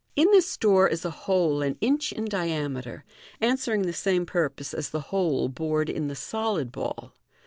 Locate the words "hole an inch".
1.11-2.11